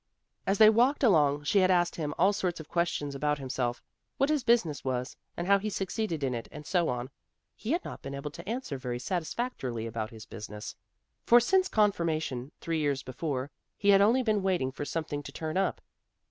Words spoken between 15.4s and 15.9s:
up.